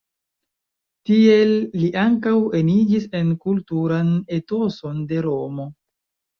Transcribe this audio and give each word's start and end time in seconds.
Tiel 1.09 1.53
li 1.83 1.89
ankaŭ 2.05 2.33
eniĝis 2.61 3.07
en 3.21 3.31
kulturan 3.45 4.13
etoson 4.41 5.09
de 5.15 5.25
Romo. 5.31 5.71